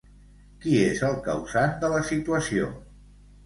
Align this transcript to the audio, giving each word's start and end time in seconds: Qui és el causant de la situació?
Qui 0.63 0.73
és 0.85 1.03
el 1.11 1.19
causant 1.29 1.77
de 1.87 1.95
la 1.95 2.03
situació? 2.11 2.75